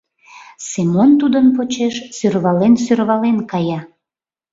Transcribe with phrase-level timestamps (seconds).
[0.69, 3.79] Семон тудын почеш сӧрвален-сӧрвален кая.